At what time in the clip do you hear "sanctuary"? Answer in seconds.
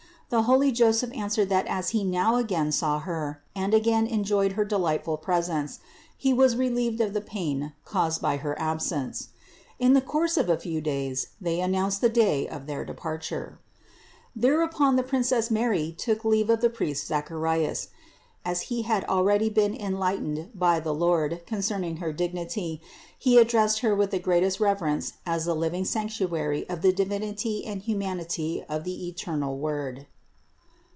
25.83-26.69